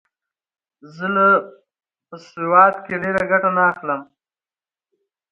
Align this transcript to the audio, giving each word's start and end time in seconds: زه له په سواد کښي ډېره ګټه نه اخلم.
زه 0.95 1.05
له 1.15 1.27
په 2.07 2.15
سواد 2.29 2.73
کښي 2.83 2.95
ډېره 3.03 3.23
ګټه 3.31 3.49
نه 3.57 3.63
اخلم. 3.71 4.01